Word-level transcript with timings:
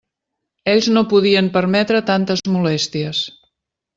Ells 0.71 0.87
no 0.93 1.03
podien 1.11 1.51
permetre 1.59 2.01
tantes 2.09 2.43
molèsties. 2.57 3.21